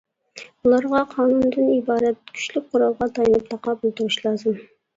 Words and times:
ئۇلارغا 0.67 1.01
قانۇندىن 1.11 1.69
ئىبارەت 1.75 2.19
كۈچلۈك 2.33 2.67
قورالغا 2.73 3.11
تايىنىپ 3.21 3.55
تاقابىل 3.55 3.97
تۇرۇش 4.01 4.21
لازىم. 4.29 4.61